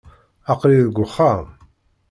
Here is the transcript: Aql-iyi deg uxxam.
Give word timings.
Aql-iyi 0.51 0.83
deg 0.87 0.97
uxxam. 1.05 1.45